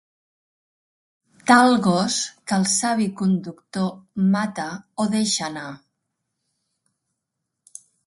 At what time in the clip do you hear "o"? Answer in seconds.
5.07-5.11